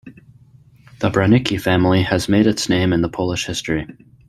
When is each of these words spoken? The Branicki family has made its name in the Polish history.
The 0.97 1.11
Branicki 1.11 1.61
family 1.61 2.01
has 2.01 2.27
made 2.27 2.47
its 2.47 2.67
name 2.67 2.91
in 2.91 3.03
the 3.03 3.07
Polish 3.07 3.45
history. 3.45 3.85